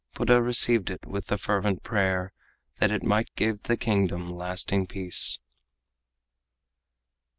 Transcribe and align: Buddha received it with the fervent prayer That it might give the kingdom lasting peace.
Buddha 0.15 0.41
received 0.41 0.89
it 0.89 1.05
with 1.05 1.27
the 1.27 1.37
fervent 1.37 1.83
prayer 1.83 2.33
That 2.79 2.91
it 2.91 3.03
might 3.03 3.29
give 3.35 3.61
the 3.61 3.77
kingdom 3.77 4.31
lasting 4.35 4.87
peace. 4.87 5.37